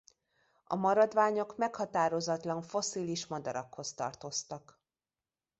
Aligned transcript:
A 0.63 0.75
maradványok 0.75 1.57
meghatározatlan 1.57 2.61
fosszilis 2.61 3.27
madarakhoz 3.27 3.93
tartoztak. 3.93 4.79